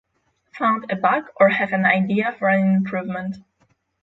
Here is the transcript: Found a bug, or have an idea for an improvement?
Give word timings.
Found 0.57 0.89
a 0.91 0.95
bug, 0.95 1.25
or 1.35 1.49
have 1.49 1.73
an 1.73 1.85
idea 1.85 2.31
for 2.39 2.49
an 2.49 2.73
improvement? 2.73 3.37